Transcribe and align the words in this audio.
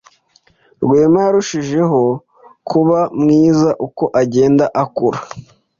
Rwema 0.83 1.19
yarushijeho 1.25 2.01
kuba 2.69 2.99
mwiza 3.21 3.69
uko 3.87 4.03
agenda 4.21 4.65
akura. 4.83 5.19